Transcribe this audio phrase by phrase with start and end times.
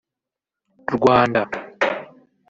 [0.95, 1.41] Rwanda)